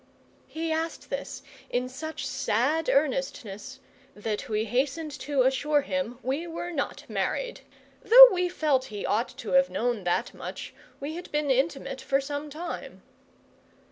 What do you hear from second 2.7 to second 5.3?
earnestness that we hastened